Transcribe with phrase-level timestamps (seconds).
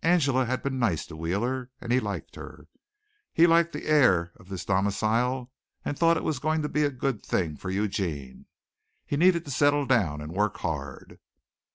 [0.00, 2.68] Angela had been nice to Wheeler and he liked her.
[3.34, 5.52] He liked the air of this domicile
[5.84, 8.46] and thought it was going to be a good thing for Eugene.
[9.04, 11.18] He needed to settle down and work hard.